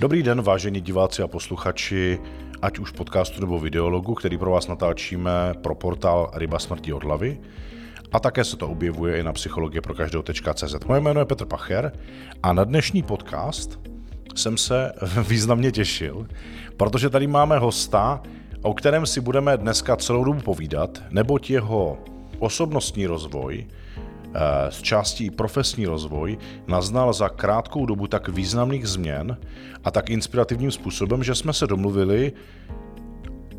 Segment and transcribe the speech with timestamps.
[0.00, 2.18] Dobrý den, vážení diváci a posluchači,
[2.62, 7.40] ať už podcastu nebo videologu, který pro vás natáčíme pro portál Ryba smrti od hlavy.
[8.12, 10.74] A také se to objevuje i na psychologie pro každého.cz.
[10.86, 11.92] Moje jméno je Petr Pacher
[12.42, 13.80] a na dnešní podcast
[14.34, 14.92] jsem se
[15.28, 16.26] významně těšil,
[16.76, 18.22] protože tady máme hosta,
[18.62, 21.98] o kterém si budeme dneska celou dobu povídat, neboť jeho
[22.38, 23.66] osobnostní rozvoj
[24.70, 29.36] z eh, částí profesní rozvoj naznal za krátkou dobu tak významných změn
[29.84, 32.32] a tak inspirativním způsobem, že jsme se domluvili,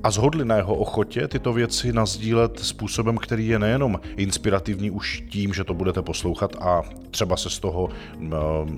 [0.04, 5.54] a zhodli na jeho ochotě tyto věci nazdílet způsobem, který je nejenom inspirativní už tím,
[5.54, 7.90] že to budete poslouchat a třeba se z toho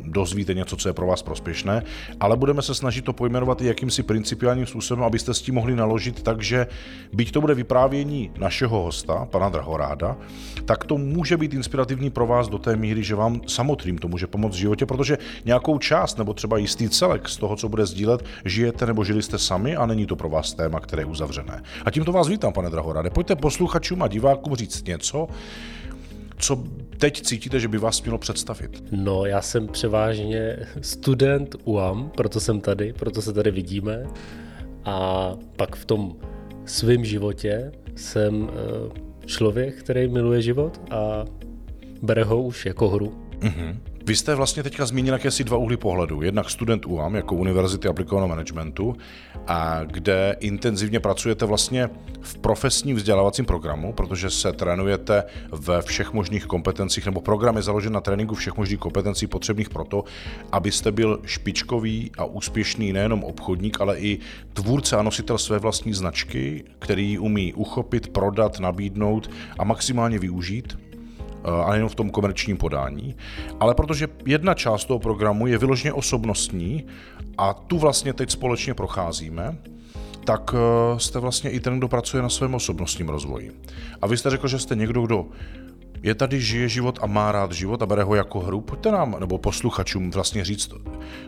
[0.03, 1.83] dozvíte něco, co je pro vás prospěšné,
[2.19, 6.23] ale budeme se snažit to pojmenovat i jakýmsi principiálním způsobem, abyste s tím mohli naložit,
[6.23, 6.67] takže
[7.13, 10.17] byť to bude vyprávění našeho hosta, pana Drahoráda,
[10.65, 14.27] tak to může být inspirativní pro vás do té míry, že vám samotným to může
[14.27, 18.25] pomoct v životě, protože nějakou část nebo třeba jistý celek z toho, co bude sdílet,
[18.45, 21.61] žijete nebo žili jste sami a není to pro vás téma, které uzavřené.
[21.85, 23.09] A tímto vás vítám, pane Drahorade.
[23.09, 25.27] Pojďte posluchačům a divákům říct něco,
[26.37, 26.63] co
[26.97, 28.83] teď cítíte, že by vás mělo představit?
[28.91, 34.03] No, já jsem převážně student UAM, proto jsem tady, proto se tady vidíme.
[34.85, 36.15] A pak v tom
[36.65, 41.25] svém životě jsem eh, člověk, který miluje život a
[42.01, 43.13] bere ho už jako hru.
[43.39, 43.77] Mm-hmm.
[44.05, 46.21] Vy jste vlastně teďka zmínil jakési dva úhly pohledu.
[46.21, 48.95] Jednak student UAM jako Univerzity aplikovaného managementu,
[49.47, 51.89] a kde intenzivně pracujete vlastně
[52.21, 57.93] v profesním vzdělávacím programu, protože se trénujete ve všech možných kompetencích, nebo program je založen
[57.93, 60.03] na tréninku všech možných kompetencí potřebných pro to,
[60.51, 64.19] abyste byl špičkový a úspěšný nejenom obchodník, ale i
[64.53, 70.77] tvůrce a nositel své vlastní značky, který umí uchopit, prodat, nabídnout a maximálně využít
[71.65, 73.15] a nejen v tom komerčním podání,
[73.59, 76.85] ale protože jedna část toho programu je vyloženě osobnostní
[77.37, 79.57] a tu vlastně teď společně procházíme,
[80.25, 83.51] tak eh, jste vlastně i ten, kdo pracuje na svém osobnostním rozvoji.
[84.01, 85.25] A vy jste řekl, že jste někdo, kdo
[86.03, 88.61] je tady, žije život a má rád život a bere ho jako hru.
[88.61, 90.71] Pojďte nám, nebo posluchačům vlastně říct,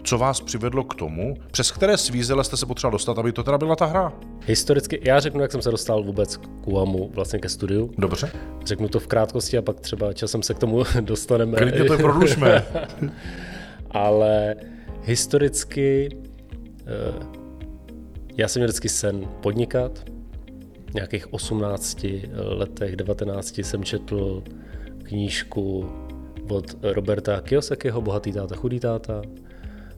[0.03, 3.57] co vás přivedlo k tomu, přes které svízele jste se potřeboval dostat, aby to teda
[3.57, 4.13] byla ta hra.
[4.45, 7.91] Historicky, já řeknu, jak jsem se dostal vůbec k UAMu, vlastně ke studiu.
[7.97, 8.31] Dobře.
[8.65, 11.57] Řeknu to v krátkosti a pak třeba časem se k tomu dostaneme.
[11.57, 12.65] Klidně to prodlužme.
[13.91, 14.55] Ale
[15.01, 16.09] historicky
[16.87, 17.45] eh,
[18.37, 20.14] já jsem měl vždycky sen podnikat.
[20.95, 24.43] Nějakých 18 letech, 19 jsem četl
[25.03, 25.85] knížku
[26.49, 29.21] od Roberta Kiyosakiho, Bohatý táta, chudý táta.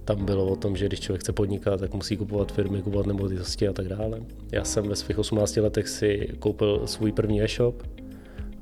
[0.06, 3.68] Tam bylo o tom, že když člověk chce podnikat, tak musí kupovat firmy, kupovat nemovitosti
[3.68, 4.22] a tak dále.
[4.52, 7.84] Já jsem ve svých 18 letech si koupil svůj první e-shop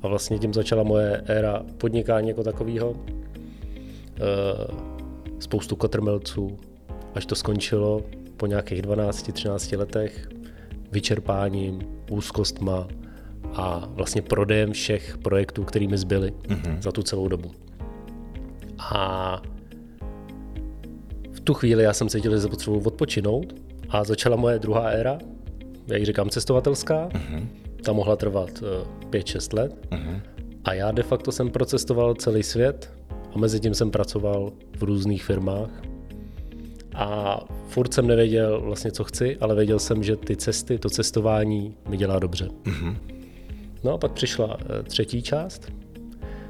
[0.02, 2.96] a vlastně tím začala moje éra podnikání jako takového.
[4.16, 4.22] Eh,
[5.38, 6.58] spoustu kotrmelců,
[7.14, 8.02] až to skončilo
[8.36, 10.28] po nějakých 12-13 letech
[10.92, 12.88] vyčerpáním, úzkostma,
[13.56, 16.80] a vlastně prodejem všech projektů, kterými zbyly mm-hmm.
[16.80, 17.50] za tu celou dobu.
[18.78, 19.42] A
[21.32, 23.54] v tu chvíli já jsem cítil, že se potřebuji odpočinout
[23.88, 25.18] a začala moje druhá éra,
[25.86, 27.08] jak říkám, cestovatelská.
[27.08, 27.46] Mm-hmm.
[27.84, 28.50] Ta mohla trvat
[29.10, 29.88] 5-6 eh, let.
[29.90, 30.20] Mm-hmm.
[30.64, 32.92] A já de facto jsem procestoval celý svět
[33.34, 35.70] a mezi tím jsem pracoval v různých firmách.
[36.96, 41.74] A furt jsem nevěděl vlastně, co chci, ale věděl jsem, že ty cesty, to cestování
[41.88, 42.48] mi dělá dobře.
[42.64, 42.96] Mm-hmm.
[43.84, 45.72] No a pak přišla eh, třetí část.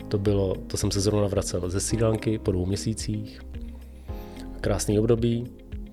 [0.08, 3.40] To bylo, to jsem se zrovna vracel ze Sri Lanky po dvou měsících.
[4.60, 5.44] Krásný období.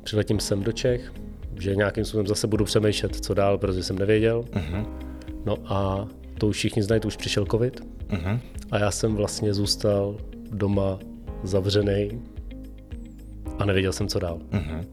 [0.03, 1.13] Přiletím sem do Čech,
[1.59, 4.41] že nějakým způsobem zase budu přemýšlet, co dál, protože jsem nevěděl.
[4.51, 4.85] Uh-huh.
[5.45, 7.81] No a to už všichni znají, to už přišel covid.
[8.09, 8.39] Uh-huh.
[8.71, 10.17] A já jsem vlastně zůstal
[10.51, 10.99] doma
[11.43, 12.21] zavřený
[13.59, 14.39] a nevěděl jsem, co dál.
[14.51, 14.85] Uh-huh.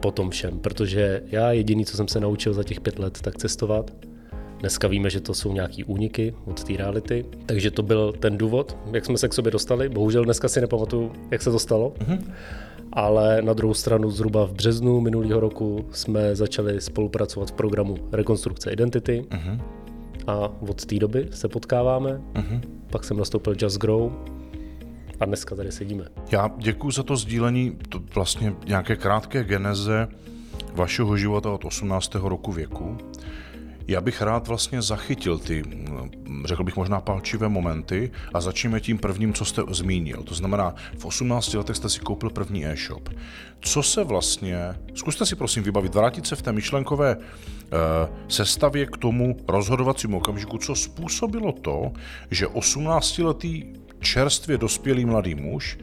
[0.00, 3.38] Po tom všem, protože já jediný, co jsem se naučil za těch pět let, tak
[3.38, 3.90] cestovat
[4.62, 8.76] Dneska víme, že to jsou nějaký úniky od té reality, takže to byl ten důvod,
[8.92, 9.88] jak jsme se k sobě dostali.
[9.88, 11.92] Bohužel dneska si nepamatuju, jak se to stalo.
[11.98, 12.32] Mm-hmm.
[12.92, 18.70] Ale na druhou stranu zhruba v březnu minulého roku jsme začali spolupracovat v programu Rekonstrukce
[18.70, 19.60] identity mm-hmm.
[20.26, 22.20] a od té doby se potkáváme.
[22.34, 22.60] Mm-hmm.
[22.90, 24.12] Pak jsem nastoupil Just Grow
[25.22, 26.04] a dneska tady sedíme.
[26.30, 30.08] Já děkuji za to sdílení, to vlastně nějaké krátké geneze
[30.74, 32.14] vašeho života od 18.
[32.14, 32.98] roku věku.
[33.88, 35.62] Já bych rád vlastně zachytil ty,
[36.44, 40.22] řekl bych možná palčivé momenty a začneme tím prvním, co jste zmínil.
[40.22, 43.08] To znamená, v 18 letech jste si koupil první e-shop.
[43.60, 44.58] Co se vlastně,
[44.94, 50.58] zkuste si prosím vybavit, vrátit se v té myšlenkové eh, sestavě k tomu rozhodovacímu okamžiku,
[50.58, 51.92] co způsobilo to,
[52.30, 55.78] že 18-letý čerstvě dospělý mladý muž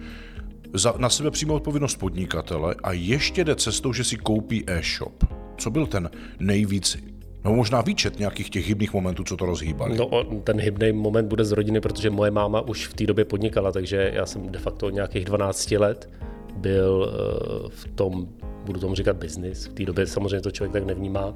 [0.73, 5.23] za, na sebe přijme odpovědnost podnikatele a ještě jde cestou, že si koupí e-shop.
[5.57, 6.97] Co byl ten nejvíc
[7.45, 9.97] No možná výčet nějakých těch hybných momentů, co to rozhýbali.
[9.97, 13.71] No ten hybný moment bude z rodiny, protože moje máma už v té době podnikala,
[13.71, 16.09] takže já jsem de facto nějakých 12 let
[16.55, 18.27] byl eh, v tom,
[18.65, 19.65] budu tomu říkat business.
[19.65, 21.33] V té době samozřejmě to člověk tak nevnímá.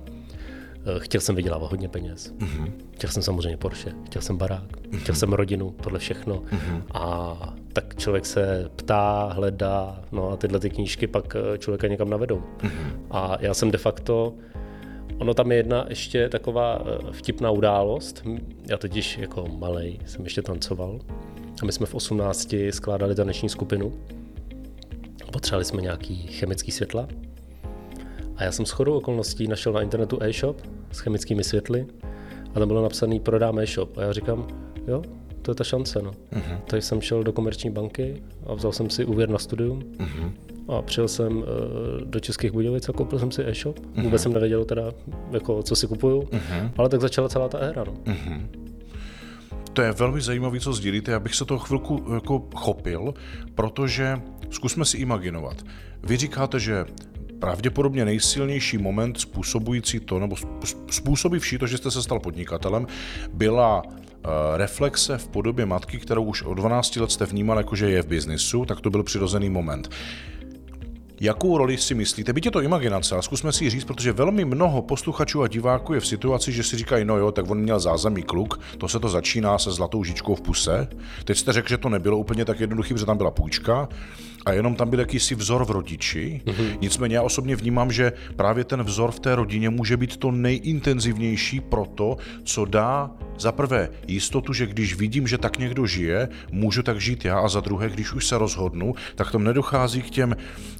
[0.85, 2.33] Eh, chtěl jsem vydělávat hodně peněz.
[2.37, 2.71] Mm-hmm.
[2.91, 4.99] Chtěl jsem samozřejmě Porsche, chtěl jsem barák, mm-hmm.
[4.99, 6.35] chtěl jsem rodinu, tohle všechno.
[6.35, 6.81] Mm-hmm.
[6.93, 7.37] A
[7.73, 12.43] tak člověk se ptá, hledá, no a tyhle ty knížky pak eh, člověka někam navedou.
[12.59, 12.91] Mm-hmm.
[13.11, 14.33] A já jsem de facto
[15.17, 16.81] Ono tam je jedna ještě taková
[17.11, 18.23] vtipná událost.
[18.69, 20.99] Já totiž jako malý jsem ještě tancoval
[21.61, 23.93] a my jsme v 18 skládali taneční skupinu
[25.33, 27.07] potřebovali jsme nějaký chemický světla.
[28.35, 31.85] A já jsem s chodou okolností našel na internetu e-shop s chemickými světly
[32.55, 33.97] a tam bylo napsaný prodám e-shop.
[33.97, 34.47] A já říkám,
[34.87, 35.01] jo,
[35.41, 36.01] to je ta šance.
[36.01, 36.11] No.
[36.11, 36.57] Uh-huh.
[36.67, 40.31] Takže jsem šel do komerční banky a vzal jsem si úvěr na studium uh-huh.
[40.67, 41.43] a přijel jsem uh,
[42.03, 43.79] do Českých Budějovic a koupil jsem si e-shop.
[43.79, 44.03] Uh-huh.
[44.03, 44.91] Vůbec jsem nevěděl teda,
[45.31, 46.71] jako, co si kupuju, uh-huh.
[46.77, 47.83] ale tak začala celá ta éra.
[47.83, 47.93] No.
[47.93, 48.41] Uh-huh.
[49.73, 51.11] To je velmi zajímavé, co sdílíte.
[51.11, 53.13] Já bych se toho chvilku jako chopil,
[53.55, 55.61] protože zkusme si imaginovat.
[56.03, 56.85] Vy říkáte, že
[57.43, 60.35] pravděpodobně nejsilnější moment způsobující to, nebo
[60.91, 62.87] způsobivší to, že jste se stal podnikatelem,
[63.33, 67.89] byla eh, reflexe v podobě matky, kterou už od 12 let jste vnímal jako, že
[67.89, 69.89] je v biznisu, tak to byl přirozený moment.
[71.21, 72.33] Jakou roli si myslíte?
[72.33, 75.93] Byť je to imaginace, ale zkusme si ji říct, protože velmi mnoho posluchačů a diváků
[75.93, 78.99] je v situaci, že si říkají, no jo, tak on měl zázemí kluk, to se
[78.99, 80.87] to začíná se zlatou žičkou v puse.
[81.23, 83.89] Teď jste řekl, že to nebylo úplně tak jednoduché, že tam byla půjčka
[84.45, 86.41] a jenom tam byl jakýsi vzor v rodiči.
[86.45, 86.77] Mm-hmm.
[86.81, 91.59] Nicméně já osobně vnímám, že právě ten vzor v té rodině může být to nejintenzivnější
[91.59, 96.83] pro to, co dá za prvé jistotu, že když vidím, že tak někdo žije, můžu
[96.83, 100.35] tak žít já a za druhé, když už se rozhodnu, tak tam nedochází k těm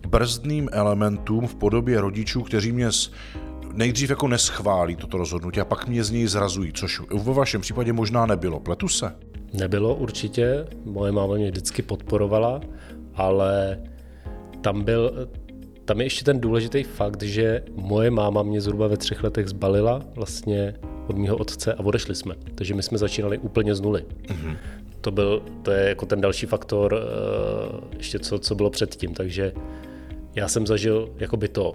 [0.07, 2.89] brzdným elementům v podobě rodičů, kteří mě
[3.73, 7.93] nejdřív jako neschválí toto rozhodnutí a pak mě z něj zrazují, což ve vašem případě
[7.93, 8.59] možná nebylo.
[8.59, 9.15] Pletu se?
[9.53, 12.61] Nebylo určitě, moje máma mě vždycky podporovala,
[13.15, 13.79] ale
[14.61, 15.27] tam byl,
[15.85, 20.01] tam je ještě ten důležitý fakt, že moje máma mě zhruba ve třech letech zbalila
[20.15, 20.73] vlastně
[21.07, 22.35] od mého otce a odešli jsme.
[22.55, 24.05] Takže my jsme začínali úplně z nuly.
[24.27, 24.57] Mm-hmm.
[25.01, 29.13] To, byl, to je jako ten další faktor, eh, ještě co, co bylo předtím.
[29.13, 29.53] Takže
[30.35, 31.73] já jsem zažil jakoby to,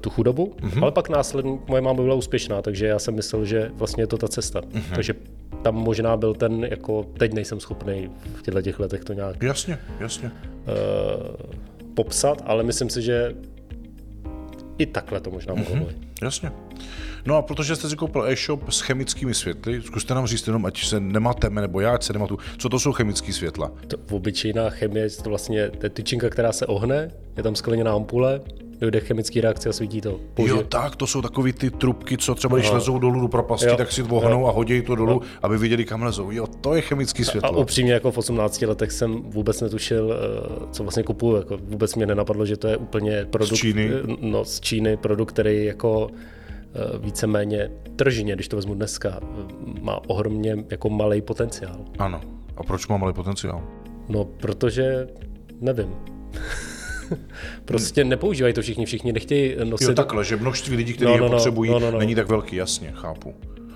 [0.00, 0.82] tu chudobu, mm-hmm.
[0.82, 4.18] ale pak následně moje máma byla úspěšná, takže já jsem myslel, že vlastně je to
[4.18, 4.60] ta cesta.
[4.60, 4.94] Mm-hmm.
[4.94, 5.14] Takže
[5.62, 9.78] tam možná byl ten, jako teď nejsem schopný v těchto těch letech to nějak jasně,
[10.00, 10.30] jasně.
[10.30, 11.36] Uh,
[11.94, 13.34] popsat, ale myslím si, že
[14.78, 15.86] i takhle to možná mohlo mm-hmm.
[15.88, 16.08] být.
[16.22, 16.52] Jasně.
[17.26, 20.84] No a protože jste si koupil e-shop s chemickými světly, zkuste nám říct jenom, ať
[20.84, 23.72] se nemateme, nebo já ať se nematu, co to jsou chemické světla?
[23.86, 28.40] To obyčejná chemie, to vlastně to je tyčinka, která se ohne, je tam skleněná ampule,
[28.84, 30.20] dojde chemický reakce a svítí to.
[30.34, 30.56] Použije.
[30.56, 33.76] Jo, tak, to jsou takový ty trubky, co třeba když lezou dolů do propasti, jo.
[33.76, 34.46] tak si vohnou jo.
[34.46, 35.20] a hodí to dolů, jo.
[35.42, 36.30] aby viděli, kam lezou.
[36.30, 37.48] Jo, to je chemický světlo.
[37.48, 41.36] A upřímně jako v 18 letech jsem vůbec netušil, eh, co vlastně kupuju.
[41.36, 44.96] Jako vůbec mě nenapadlo, že to je úplně produkt z Číny, eh, no, z Číny
[44.96, 46.08] produkt, který jako
[46.74, 49.20] eh, víceméně tržně, když to vezmu dneska,
[49.80, 51.84] má ohromně jako malý potenciál.
[51.98, 52.20] Ano.
[52.56, 53.62] A proč má malý potenciál?
[54.08, 55.06] No, protože
[55.60, 55.94] nevím.
[57.64, 59.88] prostě nepoužívají to všichni, všichni nechtějí nosit.
[59.88, 61.98] Jo, takhle, že množství lidí, kteří no, no, je no, potřebují, no, no, no.
[61.98, 63.34] není tak velký, jasně, chápu.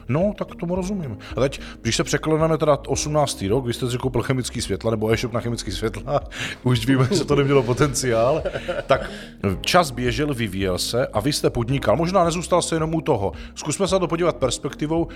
[0.08, 1.18] No, tak tomu rozumím.
[1.36, 3.44] A teď, když se překleneme teda 18.
[3.48, 6.20] rok, vy jste si koupil chemický světla nebo e-shop na chemický světla,
[6.62, 8.42] už víme, že to nemělo potenciál,
[8.86, 9.10] tak
[9.60, 11.96] čas běžel, vyvíjel se a vy jste podnikal.
[11.96, 13.32] Možná nezůstal se jenom u toho.
[13.54, 15.08] Zkusme se na to podívat perspektivou,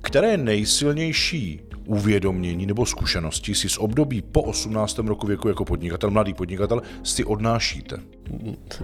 [0.00, 4.98] které je nejsilnější uvědomění nebo zkušenosti si z období po 18.
[4.98, 7.96] roku věku jako podnikatel, mladý podnikatel, si odnášíte?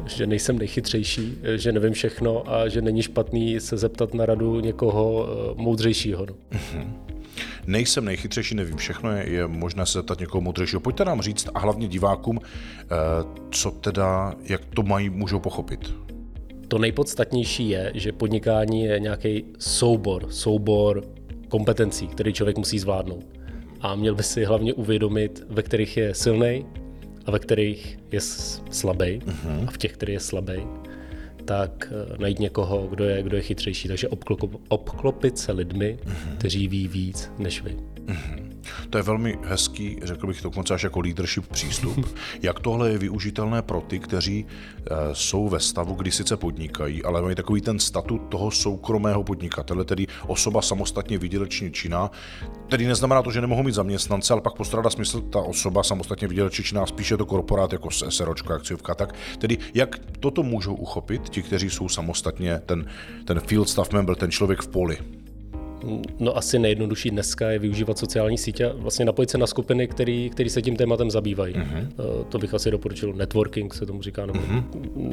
[0.06, 5.28] Že nejsem nejchytřejší, že nevím všechno a že není špatný se zeptat na radu někoho
[5.28, 6.26] eh, moudřejšího.
[6.26, 6.34] No.
[6.34, 6.92] Uh-huh.
[7.66, 10.80] Nejsem nejchytřejší, nevím všechno, je, je možné se zeptat někoho moudřejšího.
[10.80, 12.86] Pojďte nám říct a hlavně divákům, eh,
[13.50, 15.94] co teda, jak to mají, můžou pochopit.
[16.68, 21.15] To nejpodstatnější je, že podnikání je nějaký soubor, soubor
[21.48, 23.24] kompetencí, které člověk musí zvládnout.
[23.80, 26.66] A měl by si hlavně uvědomit, ve kterých je silný
[27.26, 28.20] a ve kterých je
[28.70, 29.18] slabý.
[29.18, 29.68] Uh-huh.
[29.68, 30.62] A v těch, který je slabý,
[31.44, 33.88] tak eh, najít někoho, kdo je, kdo je chytřejší.
[33.88, 36.36] Takže obklop, obklopit se lidmi, uh-huh.
[36.38, 37.76] kteří ví víc než vy.
[38.06, 38.45] Uh-huh.
[38.90, 42.16] To je velmi hezký, řekl bych dokonce až jako leadership přístup.
[42.42, 47.22] Jak tohle je využitelné pro ty, kteří eh, jsou ve stavu, kdy sice podnikají, ale
[47.22, 52.10] mají takový ten statut toho soukromého podnikatele, tedy osoba samostatně vydělečně činná,
[52.68, 56.64] tedy neznamená to, že nemohou mít zaměstnance, ale pak postrádá smysl ta osoba samostatně vydělečně
[56.64, 61.70] činná, spíše to korporát jako SROčka, akciovka, tak tedy jak toto můžou uchopit ti, kteří
[61.70, 62.86] jsou samostatně ten,
[63.24, 64.98] ten field staff member, ten člověk v poli?
[66.18, 70.30] No asi nejjednodušší dneska je využívat sociální sítě a vlastně napojit se na skupiny, který,
[70.30, 71.54] který se tím tématem zabývají.
[71.54, 71.86] Uh-huh.
[72.28, 73.12] To bych asi doporučil.
[73.12, 74.26] Networking se tomu říká.
[74.26, 74.64] Nebo uh-huh.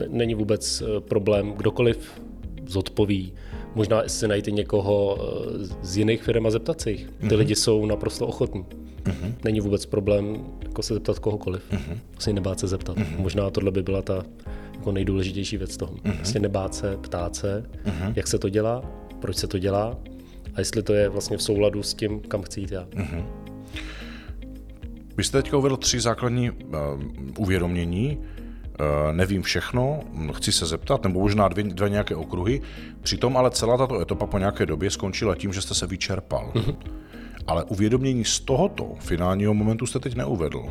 [0.10, 1.52] Není vůbec eh, problém.
[1.52, 2.22] Kdokoliv
[2.68, 3.34] zodpoví.
[3.76, 7.10] Možná si najít někoho eh, z jiných firm a zeptat se jich.
[7.20, 7.38] Ty uh-huh.
[7.38, 8.66] lidi jsou naprosto ochotní.
[9.04, 9.34] Uh-huh.
[9.44, 11.64] Není vůbec problém jako se zeptat kohokoliv.
[11.72, 11.98] Uh-huh.
[12.12, 12.98] Vlastně nebát se zeptat.
[12.98, 13.20] Uh-huh.
[13.20, 14.26] Možná tohle by byla ta
[14.74, 15.94] jako nejdůležitější věc toho.
[15.94, 16.16] Uh-huh.
[16.16, 18.14] Vlastně nebát se, ptát se, uh-huh.
[18.16, 18.84] jak se to dělá,
[19.20, 19.98] proč se to dělá
[20.56, 22.84] a jestli to je vlastně v souladu s tím, kam chci jít já.
[22.84, 23.26] Uh-huh.
[25.18, 26.58] Vy jste teďka uvedl tři základní uh,
[27.38, 28.18] uvědomění.
[28.18, 30.00] Uh, nevím všechno,
[30.34, 32.62] chci se zeptat, nebo možná dvě, dva nějaké okruhy.
[33.02, 36.52] Přitom ale celá tato etapa po nějaké době skončila tím, že jste se vyčerpal.
[36.56, 36.76] Uh-huh.
[37.48, 40.64] Ale uvědomění z tohoto finálního momentu jste teď neuvedl.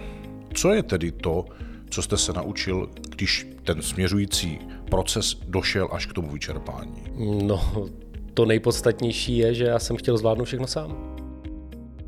[0.55, 1.45] Co je tedy to,
[1.91, 4.59] co jste se naučil, když ten směřující
[4.91, 7.03] proces došel až k tomu vyčerpání?
[7.43, 7.89] No,
[8.35, 11.17] to nejpodstatnější je, že já jsem chtěl zvládnout všechno sám.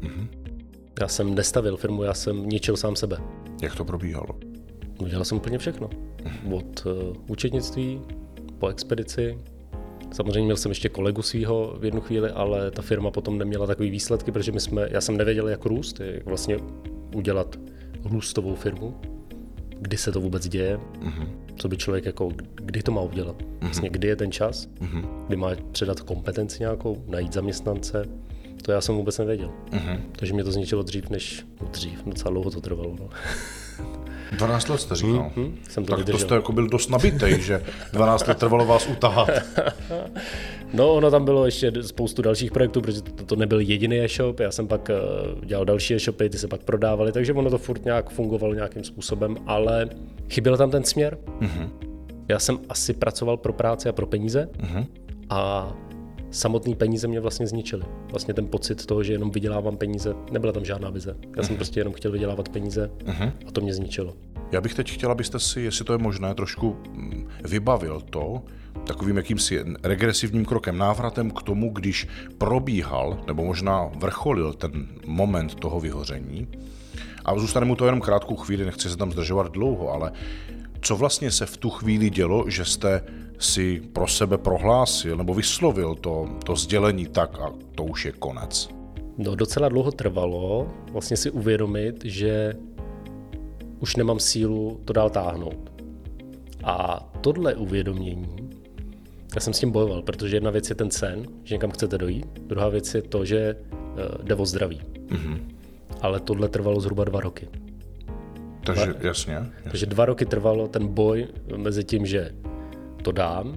[0.00, 0.28] Mm-hmm.
[1.00, 3.16] Já jsem nestavil firmu, já jsem ničil sám sebe.
[3.62, 4.28] Jak to probíhalo?
[5.00, 5.88] Udělal jsem úplně všechno.
[5.88, 6.54] Mm-hmm.
[6.54, 6.92] Od uh,
[7.28, 8.00] účetnictví
[8.58, 9.38] po expedici.
[10.12, 13.90] Samozřejmě měl jsem ještě kolegu svého v jednu chvíli, ale ta firma potom neměla takové
[13.90, 16.58] výsledky, protože my jsme, já jsem nevěděl, jak růst, jak vlastně
[17.14, 17.56] udělat
[18.04, 19.00] růstovou firmu,
[19.80, 20.76] kdy se to vůbec děje.
[21.00, 23.42] Mm-hmm co by člověk jako, kdy to má udělat.
[23.42, 23.58] Mm-hmm.
[23.60, 25.08] Vlastně kdy je ten čas, mm-hmm.
[25.26, 28.04] kdy má předat kompetenci nějakou, najít zaměstnance,
[28.62, 29.50] to já jsem vůbec nevěděl.
[29.70, 30.00] Mm-hmm.
[30.16, 32.96] Takže mě to zničilo dřív, než no dřív, docela dlouho to trvalo.
[33.00, 33.08] No.
[34.32, 35.30] 12 let jste říkal.
[35.36, 36.18] Mm-hmm, jsem to tak vydržel.
[36.18, 37.62] to jste jako byl dost nabitej, že
[37.92, 39.28] 12 let trvalo vás utahat.
[40.72, 44.40] no, ono tam bylo ještě spoustu dalších projektů, protože to, to nebyl jediný e-shop.
[44.40, 47.84] Já jsem pak uh, dělal další e-shopy, ty se pak prodávaly, takže ono to furt
[47.84, 49.88] nějak fungovalo nějakým způsobem, ale
[50.30, 51.18] chyběl tam ten směr.
[51.40, 51.68] Mm-hmm.
[52.28, 54.86] Já jsem asi pracoval pro práci a pro peníze mm-hmm.
[55.30, 55.72] a
[56.34, 57.82] samotný peníze mě vlastně zničily.
[58.10, 61.16] Vlastně ten pocit toho, že jenom vydělávám peníze, nebyla tam žádná vize.
[61.36, 61.58] Já jsem uh-huh.
[61.58, 63.32] prostě jenom chtěl vydělávat peníze uh-huh.
[63.46, 64.14] a to mě zničilo.
[64.52, 68.42] Já bych teď chtěl, abyste si, jestli to je možné, trošku mm, vybavil to,
[68.86, 75.80] takovým jakýmsi regresivním krokem, návratem k tomu, když probíhal, nebo možná vrcholil ten moment toho
[75.80, 76.48] vyhoření.
[77.24, 80.12] A zůstane mu to jenom krátkou chvíli, nechci se tam zdržovat dlouho, ale
[80.84, 83.02] co vlastně se v tu chvíli dělo, že jste
[83.38, 88.68] si pro sebe prohlásil nebo vyslovil to, to sdělení tak a to už je konec?
[89.18, 92.54] No docela dlouho trvalo vlastně si uvědomit, že
[93.80, 95.72] už nemám sílu to dál táhnout.
[96.64, 98.50] A tohle uvědomění,
[99.34, 102.26] já jsem s tím bojoval, protože jedna věc je ten sen, že někam chcete dojít,
[102.46, 104.80] druhá věc je to, že uh, jde o zdraví.
[105.08, 105.40] Mm-hmm.
[106.00, 107.48] Ale tohle trvalo zhruba dva roky.
[108.64, 109.70] Takže dva, jasně, jasně.
[109.70, 112.30] Takže dva roky trvalo ten boj mezi tím, že
[113.02, 113.56] to dám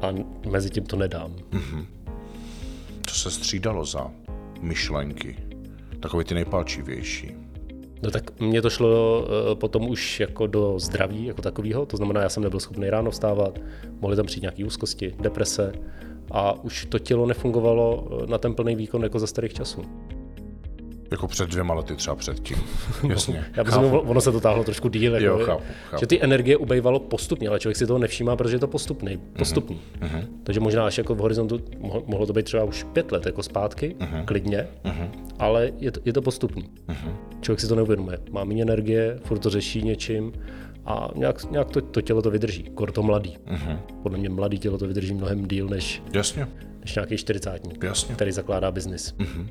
[0.00, 0.08] a
[0.50, 1.34] mezi tím to nedám.
[1.50, 1.86] Mm-hmm.
[3.06, 4.10] Co se střídalo za
[4.60, 5.36] myšlenky?
[6.00, 7.34] Takové ty nejpalčivější.
[8.02, 12.22] No tak mně to šlo uh, potom už jako do zdraví jako takového, to znamená,
[12.22, 13.58] já jsem nebyl schopný ráno vstávat,
[14.00, 15.72] mohly tam přijít nějaké úzkosti, deprese
[16.30, 19.84] a už to tělo nefungovalo eh, na ten plný výkon jako za starých časů.
[21.10, 22.56] Jako před dvěma lety třeba předtím.
[23.08, 23.44] Jasně.
[23.56, 25.14] Já myslím, ono se to táhlo trošku díl.
[25.14, 26.00] Jako, jo, chápu, chápu.
[26.00, 29.16] Že ty energie ubejvalo postupně, ale člověk si toho nevšímá, protože je to postupný.
[29.16, 29.80] Mhm, postupný.
[30.00, 30.28] Uh-huh.
[30.42, 31.60] Takže možná až jako v horizontu
[32.06, 34.24] mohlo to být třeba už pět let jako zpátky, uh-huh.
[34.24, 35.10] klidně, uh-huh.
[35.38, 36.64] ale je to, je to postupný.
[36.88, 37.14] Uh-huh.
[37.40, 38.18] Člověk si to neuvědomuje.
[38.30, 40.32] Má méně energie, furt to řeší něčím
[40.86, 42.62] a nějak, nějak to, to tělo to vydrží.
[42.74, 43.36] Kor to mladý.
[43.46, 43.78] Uh-huh.
[44.02, 46.48] Podle mě mladý tělo to vydrží mnohem díl než, Jasně.
[46.80, 48.14] než nějaký čtyřicátník, Jasně.
[48.14, 49.14] který zakládá biznis.
[49.18, 49.46] Uh-huh.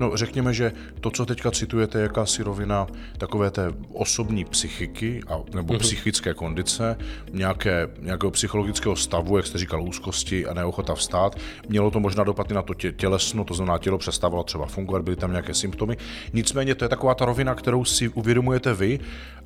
[0.00, 2.86] No, řekněme, že to, co teďka citujete, je jakási rovina
[3.18, 5.78] takové té osobní psychiky a, nebo mm-hmm.
[5.78, 6.96] psychické kondice,
[7.32, 11.36] nějaké, nějakého psychologického stavu, jak jste říkal, úzkosti a neochota vstát.
[11.68, 15.02] Mělo to možná dopad i na to tě, tělesno, to znamená, tělo přestávalo třeba fungovat,
[15.02, 15.96] byly tam nějaké symptomy.
[16.32, 19.00] Nicméně to je taková ta rovina, kterou si uvědomujete vy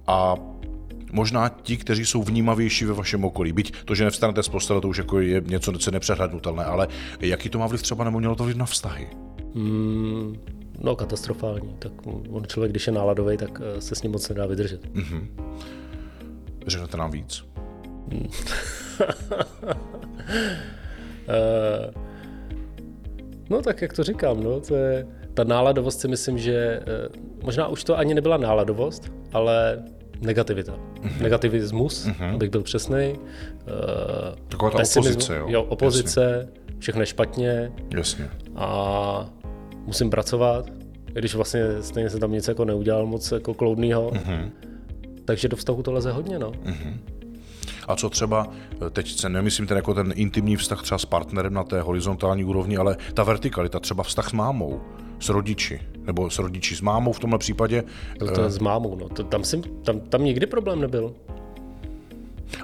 [0.06, 0.34] a
[1.12, 3.52] možná ti, kteří jsou vnímavější ve vašem okolí.
[3.52, 6.88] Byť to, že nevstanete z postele, to už jako je něco, co nepřehlednutelné, ale
[7.20, 9.08] jaký to má vliv třeba nebo mělo to vliv na vztahy?
[9.56, 10.36] Mm,
[10.80, 11.76] no katastrofální.
[11.78, 11.92] Tak
[12.30, 14.94] on člověk, když je náladový, tak eh, se s ním moc nedá vydržet.
[14.94, 15.26] Mm-hmm.
[16.66, 17.44] Řeknete nám víc?
[18.12, 18.26] uh,
[23.50, 26.82] no tak jak to říkám, no, to je, ta náladovost si myslím, že eh,
[27.42, 29.84] možná už to ani nebyla náladovost, ale
[30.20, 30.72] negativita.
[30.72, 31.22] Mm-hmm.
[31.22, 32.34] Negativismus, mm-hmm.
[32.34, 33.14] abych byl přesný.
[34.48, 35.46] Taková ta opozice, jo?
[35.48, 36.52] Jo, opozice, Jasně.
[36.78, 37.72] všechno je špatně.
[37.94, 38.30] Jasně.
[38.56, 39.30] A
[39.86, 40.70] musím pracovat,
[41.12, 44.10] když vlastně stejně se tam nic jako neudělal moc jako kloudnýho.
[44.10, 44.50] Mm-hmm.
[45.24, 46.50] Takže do vztahu to leze hodně, no.
[46.50, 46.98] Mm-hmm.
[47.88, 48.46] A co třeba,
[48.90, 52.76] teď se nemyslím ten jako ten intimní vztah třeba s partnerem na té horizontální úrovni,
[52.76, 54.80] ale ta vertikalita, třeba vztah s mámou,
[55.20, 57.84] s rodiči, nebo s rodiči s mámou v tomhle případě.
[58.18, 59.08] To, to je s mámou, no.
[59.08, 61.14] To, tam, jsem, tam, tam nikdy problém nebyl.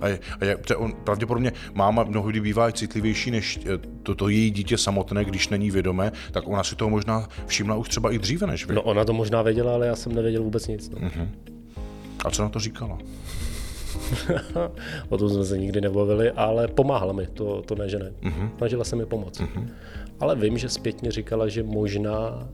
[0.00, 4.28] A, je, a je, to on, pravděpodobně máma mnohdy bývá citlivější než eh, to, to
[4.28, 8.18] její dítě samotné, když není vědomé, tak ona si toho možná všimla už třeba i
[8.18, 8.74] dříve než vy.
[8.74, 10.90] No ona to možná věděla, ale já jsem nevěděl vůbec nic.
[10.90, 10.98] No.
[10.98, 11.28] Uh-huh.
[12.24, 12.98] A co na to říkala?
[15.08, 18.12] o tom jsme se nikdy nebavili, ale pomáhala mi, to, to ne, že ne.
[18.22, 18.50] Uh-huh.
[18.56, 19.40] Snažila se mi pomoct.
[19.40, 19.68] Uh-huh.
[20.20, 22.48] Ale vím, že zpětně říkala, že možná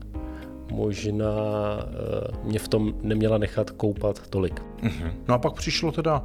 [0.71, 4.61] možná uh, mě v tom neměla nechat koupat tolik.
[4.83, 5.11] Uh-huh.
[5.27, 6.23] No a pak přišlo teda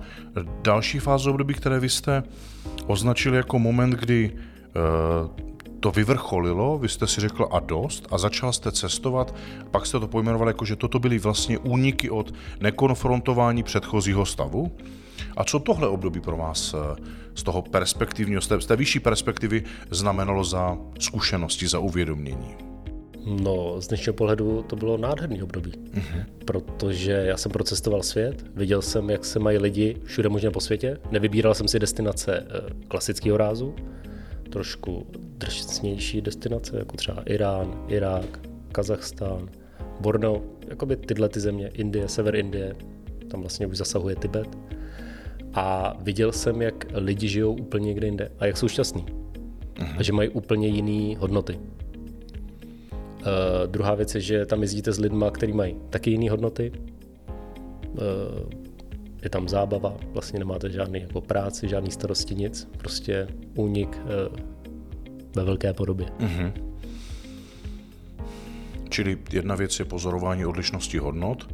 [0.63, 2.23] další fáze období, které vy jste
[2.87, 5.45] označili jako moment, kdy uh,
[5.85, 9.35] to vyvrcholilo, vy jste si řekl a dost a začal jste cestovat,
[9.71, 14.73] pak jste to pojmenoval jako, že toto byly vlastně úniky od nekonfrontování předchozího stavu.
[15.37, 17.03] A co tohle období pro vás eh,
[17.35, 22.74] z toho perspektivního, z té, z té vyšší perspektivy znamenalo za zkušenosti, za uvědomění?
[23.27, 26.25] No, z dnešního pohledu to bylo nádherný období, uh-huh.
[26.45, 30.99] protože já jsem procestoval svět, viděl jsem, jak se mají lidi všude možně po světě,
[31.11, 33.75] nevybíral jsem si destinace eh, klasického rázu,
[34.51, 38.41] trošku drsnější destinace, jako třeba Irán, Irák,
[38.73, 39.49] Kazachstán,
[40.01, 42.75] Borno, jakoby tyhle ty země, Indie, sever Indie,
[43.31, 44.59] tam vlastně už zasahuje Tibet.
[45.55, 49.03] A viděl jsem, jak lidi žijou úplně někde jinde a jak jsou šťastní.
[49.03, 49.95] Uh-huh.
[49.99, 51.59] A že mají úplně jiné hodnoty.
[53.25, 56.73] Uh, druhá věc je, že tam jezdíte s lidmi, kteří mají taky jiné hodnoty.
[57.93, 57.99] Uh,
[59.23, 62.69] je tam zábava, vlastně nemáte žádný jako práci, žádný starosti, nic.
[62.79, 64.39] Prostě únik uh,
[65.37, 66.07] ve velké podobě.
[66.19, 66.53] Uh-huh.
[68.89, 71.49] Čili jedna věc je pozorování odlišnosti hodnot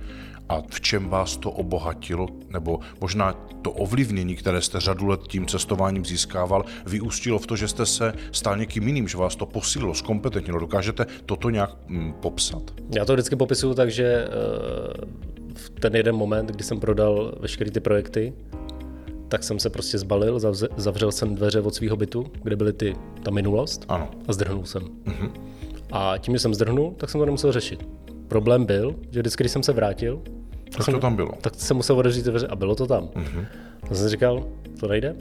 [0.51, 3.33] a v čem vás to obohatilo, nebo možná
[3.63, 8.13] to ovlivnění, které jste řadu let tím cestováním získával, vyústilo v to, že jste se
[8.33, 10.61] stal někým jiným, že vás to posílilo, zkompetentnilo.
[10.61, 12.63] Dokážete toto nějak hm, popsat?
[12.95, 17.71] Já to vždycky popisuju tak, že uh, v ten jeden moment, kdy jsem prodal veškeré
[17.71, 18.33] ty projekty,
[19.29, 20.41] tak jsem se prostě zbalil,
[20.77, 24.11] zavřel jsem dveře od svého bytu, kde byly ty, ta minulost ano.
[24.29, 24.83] a zdrhnul jsem.
[24.83, 25.31] Uh-huh.
[25.93, 27.89] A tím, že jsem zdrhnul, tak jsem to nemusel řešit.
[28.29, 30.23] Problém byl, že vždycky, když jsem se vrátil,
[30.77, 31.33] tak jsem, to tam bylo.
[31.41, 33.07] Tak jsem musel otevřít dveře a bylo to tam.
[33.07, 33.47] Uh-huh.
[33.91, 34.47] A jsem říkal,
[34.81, 35.17] to nejde.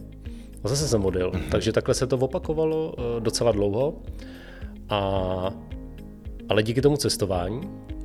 [0.64, 1.32] A zase jsem odjel.
[1.32, 1.50] Uh-huh.
[1.52, 3.94] Takže takhle se to opakovalo uh, docela dlouho.
[4.90, 5.54] A,
[6.50, 7.62] ale díky tomu cestování,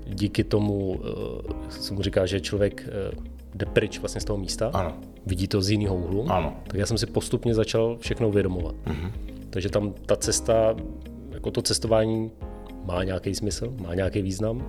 [0.07, 4.71] díky tomu, uh, se mu říká, že člověk uh, jde pryč vlastně z toho místa,
[4.73, 4.95] ano.
[5.27, 6.57] vidí to z jiného úhlu, ano.
[6.67, 8.75] tak já jsem si postupně začal všechno uvědomovat.
[8.87, 9.13] Uh-huh.
[9.51, 10.77] Takže tam ta cesta,
[11.31, 12.31] jako to cestování
[12.85, 14.67] má nějaký smysl, má nějaký význam.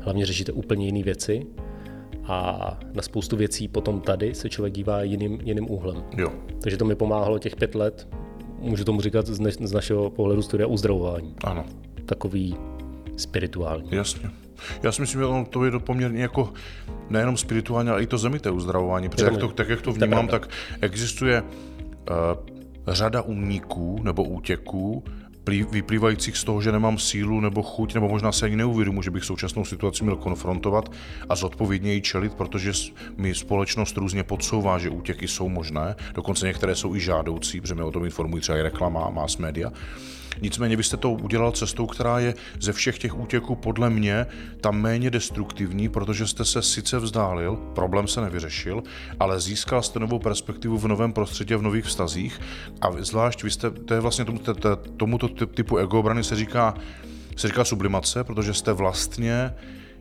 [0.00, 1.46] Hlavně řešíte úplně jiné věci
[2.26, 6.04] a na spoustu věcí potom tady se člověk dívá jiným, jiným úhlem.
[6.16, 6.32] Jo.
[6.60, 8.08] Takže to mi pomáhalo těch pět let,
[8.58, 11.34] můžu tomu říkat z, ne, z našeho pohledu studia uzdravování.
[11.44, 11.64] Ano.
[12.06, 12.56] Takový
[13.16, 13.88] spirituální.
[13.90, 14.30] Jasně.
[14.82, 16.52] Já si myslím, že to je to poměrně jako
[17.10, 20.48] nejenom spirituální, ale i to zemité uzdravování, protože jak to, tak, jak to vnímám, tak
[20.80, 25.04] existuje uh, řada úniků nebo útěků,
[25.48, 29.24] vyplývajících z toho, že nemám sílu nebo chuť, nebo možná se ani neuvědomu, že bych
[29.24, 30.92] současnou situaci měl konfrontovat
[31.28, 32.72] a zodpovědně ji čelit, protože
[33.16, 37.84] mi společnost různě podsouvá, že útěky jsou možné, dokonce některé jsou i žádoucí, protože mě
[37.84, 39.72] o tom informují třeba i reklama a mass media.
[40.40, 44.26] Nicméně byste to udělal cestou, která je ze všech těch útěků podle mě
[44.60, 48.82] tam méně destruktivní, protože jste se sice vzdálil, problém se nevyřešil,
[49.20, 52.40] ale získal jste novou perspektivu v novém prostředí, v nových vztazích.
[52.80, 54.40] A zvlášť vy jste, to je vlastně tomu,
[54.96, 56.74] tomuto typu egobrany se říká,
[57.36, 59.54] se říká sublimace, protože jste vlastně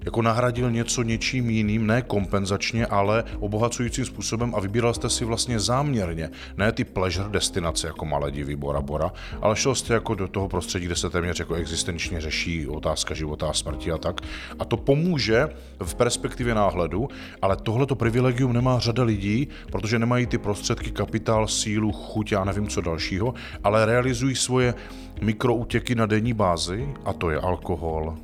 [0.05, 5.59] jako nahradil něco něčím jiným, ne kompenzačně, ale obohacujícím způsobem a vybíral jste si vlastně
[5.59, 9.11] záměrně, ne ty pleasure destinace jako Maledivy, Bora Bora,
[9.41, 13.49] ale šel jste jako do toho prostředí, kde se téměř jako existenčně řeší otázka života
[13.49, 14.21] a smrti a tak.
[14.59, 15.49] A to pomůže
[15.83, 17.07] v perspektivě náhledu,
[17.41, 22.67] ale tohleto privilegium nemá řada lidí, protože nemají ty prostředky, kapitál, sílu, chuť a nevím
[22.67, 24.73] co dalšího, ale realizují svoje
[25.21, 28.17] mikroutěky na denní bázi, a to je alkohol,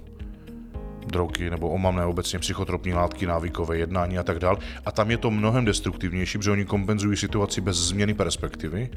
[1.06, 4.58] drogy nebo omamné obecně psychotropní látky, návykové jednání a tak dál.
[4.86, 8.90] A tam je to mnohem destruktivnější, protože oni kompenzují situaci bez změny perspektivy.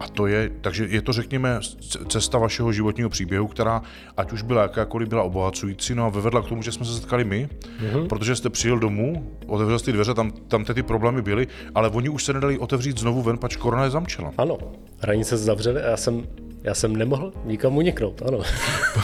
[0.00, 1.60] A to je, takže je to, řekněme,
[2.08, 3.82] cesta vašeho životního příběhu, která,
[4.16, 7.24] ať už byla jakákoliv, byla obohacující, no a vyvedla k tomu, že jsme se setkali
[7.24, 7.48] my,
[7.80, 8.06] mm-hmm.
[8.06, 12.24] protože jste přijel domů, otevřel ty dveře, tam, tam ty problémy byly, ale oni už
[12.24, 14.32] se nedali otevřít znovu ven, pač korona je zamčela.
[14.38, 14.58] Ano,
[14.98, 16.22] hranice se zavřely a já jsem
[16.66, 18.38] já jsem nemohl nikam uniknout, ano.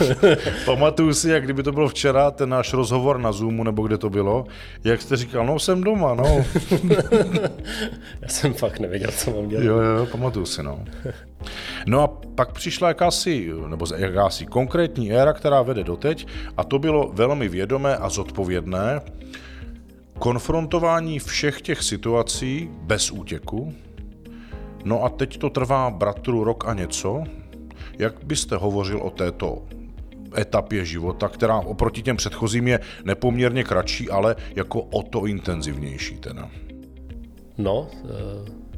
[0.65, 4.11] Pamatuju si, jak kdyby to bylo včera, ten náš rozhovor na Zoomu, nebo kde to
[4.11, 4.45] bylo,
[4.85, 6.25] jak jste říkal, no jsem doma, no.
[8.21, 9.65] já jsem fakt nevěděl, co mám dělat.
[9.65, 10.85] Jo, jo, pamatuju si, no.
[11.87, 17.11] No a pak přišla jakási, nebo jakási konkrétní éra, která vede doteď, a to bylo
[17.15, 19.01] velmi vědomé a zodpovědné
[20.19, 23.75] konfrontování všech těch situací bez útěku.
[24.85, 27.25] No a teď to trvá bratru rok a něco,
[28.03, 29.63] jak byste hovořil o této
[30.39, 36.51] etapě života, která oproti těm předchozím je nepoměrně kratší, ale jako o to intenzivnější teda?
[37.59, 38.09] No, eh,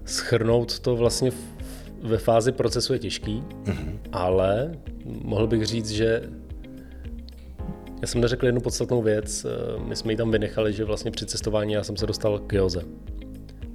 [0.05, 1.31] schrnout to vlastně
[2.03, 3.99] ve fázi procesu je těžký, mm-hmm.
[4.13, 4.73] ale
[5.05, 6.23] mohl bych říct, že
[8.03, 9.49] já jsem neřekl jednu podstatnou věc, eh,
[9.89, 12.83] my jsme ji tam vynechali, že vlastně při cestování já jsem se dostal k joze,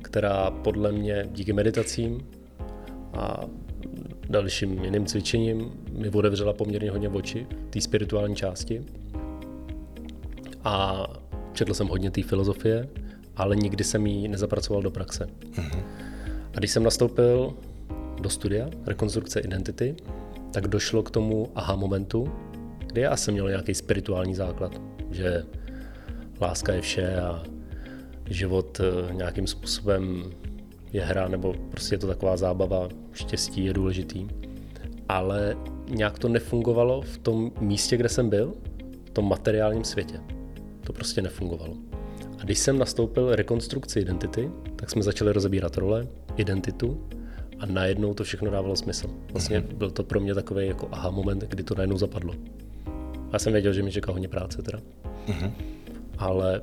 [0.01, 2.27] která podle mě díky meditacím
[3.13, 3.41] a
[4.29, 8.85] dalším jiným cvičením mi otevřela poměrně hodně oči té spirituální části.
[10.63, 11.05] A
[11.53, 12.87] četl jsem hodně té filozofie,
[13.35, 15.27] ale nikdy jsem ji nezapracoval do praxe.
[15.51, 15.83] Mm-hmm.
[16.53, 17.53] A když jsem nastoupil
[18.21, 19.95] do studia rekonstrukce identity,
[20.53, 22.31] tak došlo k tomu aha momentu,
[22.87, 25.43] kdy já jsem měl nějaký spirituální základ, že
[26.41, 27.43] láska je vše a
[28.29, 30.31] život eh, nějakým způsobem
[30.93, 34.27] je hra, nebo prostě je to taková zábava, štěstí je důležitý.
[35.09, 35.57] Ale
[35.89, 38.53] nějak to nefungovalo v tom místě, kde jsem byl,
[39.05, 40.19] v tom materiálním světě.
[40.83, 41.73] To prostě nefungovalo.
[42.39, 47.07] A když jsem nastoupil rekonstrukci identity, tak jsme začali rozebírat role, identitu
[47.59, 49.09] a najednou to všechno dávalo smysl.
[49.31, 49.75] Vlastně mm-hmm.
[49.75, 52.33] byl to pro mě takový jako aha moment, kdy to najednou zapadlo.
[53.33, 54.79] Já jsem věděl, že mi čeká hodně práce teda.
[55.27, 55.51] Mm-hmm.
[56.17, 56.61] Ale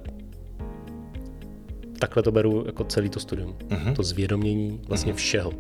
[1.99, 3.57] takhle to beru jako celý to studium.
[3.69, 3.93] Uh-huh.
[3.93, 5.17] To zvědomění vlastně uh-huh.
[5.17, 5.53] všeho.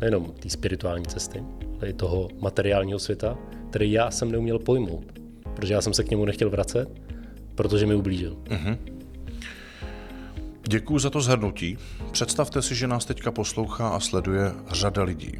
[0.00, 1.42] Nejenom té spirituální cesty,
[1.80, 3.38] ale i toho materiálního světa,
[3.70, 5.20] který já jsem neuměl pojmout.
[5.54, 6.88] Protože já jsem se k němu nechtěl vracet,
[7.54, 8.36] protože mi ublížil.
[8.44, 8.78] Uh-huh.
[10.68, 11.78] Děkuji za to zhrnutí.
[12.12, 15.32] Představte si, že nás teďka poslouchá a sleduje řada lidí.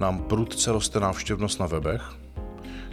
[0.00, 2.12] Nám prudce roste návštěvnost na webech,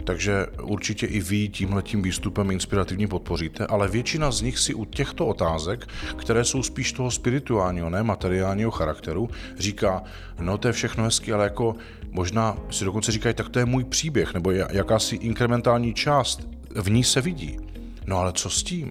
[0.08, 5.26] takže určitě i vy tímhletím výstupem inspirativně podpoříte, ale většina z nich si u těchto
[5.26, 10.02] otázek, které jsou spíš toho spirituálního, ne materiálního charakteru, říká,
[10.40, 11.76] no to je všechno hezky, ale jako
[12.10, 17.04] možná si dokonce říkají, tak to je můj příběh, nebo jakási inkrementální část v ní
[17.04, 17.58] se vidí.
[18.06, 18.90] No ale co s tím?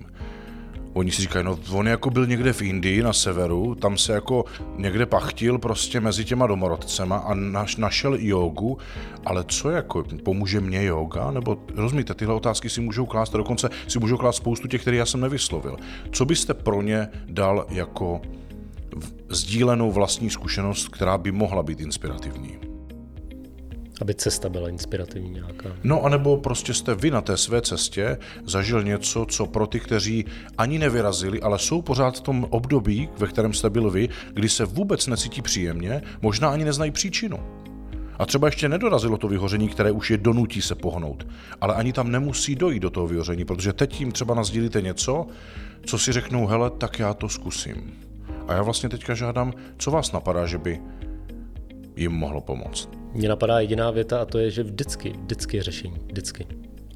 [0.98, 4.46] Oni si říkají, no on jako byl někde v Indii na severu, tam se jako
[4.78, 8.78] někde pachtil prostě mezi těma domorodcema a naš, našel jogu,
[9.26, 11.32] ale co jako, pomůže mě yoga?
[11.32, 14.98] Nebo rozumíte, tyhle otázky si můžou klást, a dokonce si můžou klást spoustu těch, které
[14.98, 15.78] já jsem nevyslovil.
[16.12, 18.22] Co byste pro ně dal jako
[19.30, 22.67] sdílenou vlastní zkušenost, která by mohla být inspirativní?
[24.02, 25.70] Aby cesta byla inspirativní nějaká.
[25.84, 30.26] No anebo prostě jste vy na té své cestě zažil něco, co pro ty, kteří
[30.58, 34.66] ani nevyrazili, ale jsou pořád v tom období, ve kterém jste byl vy, kdy se
[34.66, 37.40] vůbec necítí příjemně, možná ani neznají příčinu.
[38.20, 41.28] A třeba ještě nedorazilo to vyhoření, které už je donutí se pohnout.
[41.62, 45.28] Ale ani tam nemusí dojít do toho vyhoření, protože teď jim třeba nazdílíte něco,
[45.86, 47.94] co si řeknou, hele, tak já to zkusím.
[48.48, 50.80] A já vlastně teďka žádám, co vás napadá, že by
[51.96, 52.90] jim mohlo pomoct.
[53.18, 55.98] Mně napadá jediná věta a to je, že vždycky, vždycky je řešení.
[56.06, 56.48] Vždycky.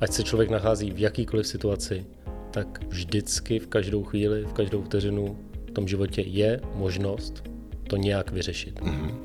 [0.01, 2.05] Ať se člověk nachází v jakýkoliv situaci,
[2.51, 7.43] tak vždycky v každou chvíli, v každou vteřinu v tom životě je možnost
[7.87, 8.79] to nějak vyřešit.
[8.79, 9.15] Mm-hmm.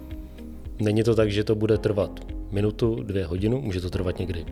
[0.81, 4.47] Není to tak, že to bude trvat minutu, dvě hodinu, může to trvat někdy.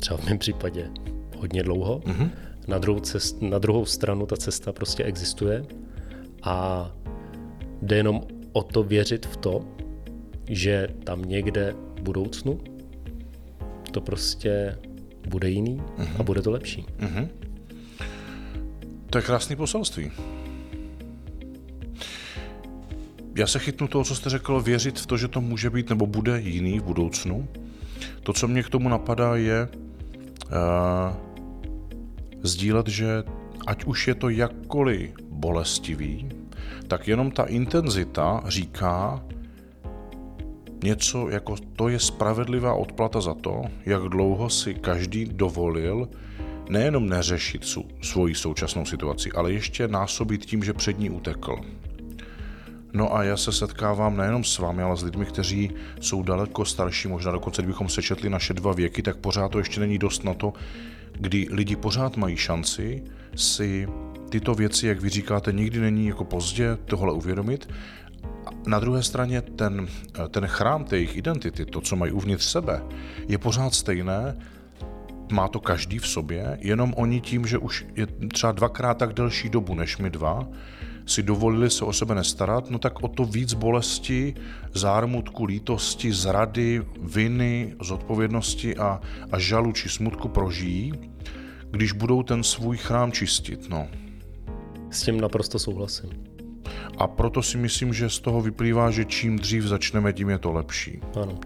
[0.00, 0.90] Třeba v mém případě
[1.38, 1.98] hodně dlouho.
[1.98, 2.30] Mm-hmm.
[2.68, 5.64] Na, druhou cest, na druhou stranu ta cesta prostě existuje
[6.42, 6.90] a
[7.82, 9.64] jde jenom o to věřit v to,
[10.48, 12.60] že tam někde v budoucnu
[13.90, 14.78] to prostě
[15.28, 16.02] bude jiný uh-huh.
[16.02, 16.24] a mhm.
[16.24, 16.86] bude to lepší.
[16.98, 17.28] Uh-huh.
[19.10, 20.10] To je krásný poselství.
[23.36, 26.06] Já se chytnu toho, co jste řekl, věřit v to, že to může být nebo
[26.06, 27.48] bude jiný v budoucnu.
[28.22, 31.16] To, co mě k tomu napadá, je uh,
[32.42, 33.22] sdílet, že
[33.66, 36.28] ať už je to jakkoliv bolestivý,
[36.88, 39.24] tak jenom ta intenzita říká,
[40.82, 46.08] něco jako to je spravedlivá odplata za to, jak dlouho si každý dovolil
[46.68, 47.64] nejenom neřešit
[48.02, 51.56] svoji současnou situaci, ale ještě násobit tím, že před ní utekl.
[52.92, 57.08] No a já se setkávám nejenom s vámi, ale s lidmi, kteří jsou daleko starší,
[57.08, 60.52] možná dokonce kdybychom sečetli naše dva věky, tak pořád to ještě není dost na to,
[61.12, 63.02] kdy lidi pořád mají šanci
[63.36, 63.88] si
[64.28, 67.68] tyto věci, jak vy říkáte, nikdy není jako pozdě tohle uvědomit.
[68.66, 69.86] Na druhé straně ten,
[70.30, 72.82] ten chrám té jejich identity, to, co mají uvnitř sebe,
[73.28, 74.36] je pořád stejné,
[75.32, 79.48] má to každý v sobě, jenom oni tím, že už je třeba dvakrát tak delší
[79.48, 80.48] dobu než my dva,
[81.06, 84.34] si dovolili se o sebe nestarat, no tak o to víc bolesti,
[84.74, 89.00] zármutku, lítosti, zrady, viny, zodpovědnosti a,
[89.32, 90.92] a žalu či smutku prožijí,
[91.70, 93.68] když budou ten svůj chrám čistit.
[93.68, 93.88] No.
[94.90, 96.33] S tím naprosto souhlasím.
[96.98, 100.52] A proto si myslím, že z toho vyplývá, že čím dřív začneme, tím je to
[100.52, 101.00] lepší.
[101.22, 101.38] Ano.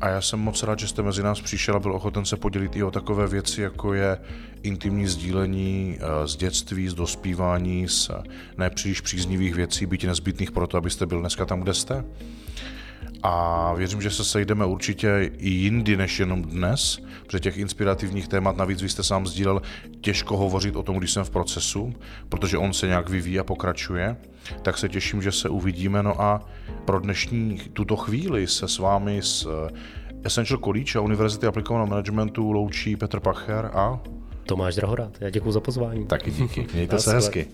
[0.00, 2.76] A já jsem moc rád, že jste mezi nás přišel a byl ochoten se podělit
[2.76, 4.18] i o takové věci, jako je
[4.62, 8.10] intimní sdílení eh, z dětství, z dospívání, z
[8.56, 12.04] nepříliš příznivých věcí, byť nezbytných pro to, abyste byl dneska tam, kde jste.
[13.22, 18.56] A věřím, že se sejdeme určitě i jindy než jenom dnes, protože těch inspirativních témat,
[18.56, 19.62] navíc vy jste sám sdílel,
[20.00, 21.94] těžko hovořit o tom, když jsem v procesu,
[22.28, 24.16] protože on se nějak vyvíjí a pokračuje,
[24.62, 26.02] tak se těším, že se uvidíme.
[26.02, 26.48] No a
[26.84, 29.46] pro dnešní tuto chvíli se s vámi z
[30.24, 34.00] Essential College a Univerzity aplikovaného managementu loučí Petr Pacher a
[34.46, 35.16] Tomáš Drahorát.
[35.20, 36.06] Já děkuji za pozvání.
[36.06, 36.66] Taky díky.
[36.74, 37.46] Mějte se hezky.